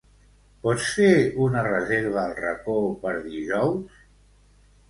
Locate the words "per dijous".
3.05-4.01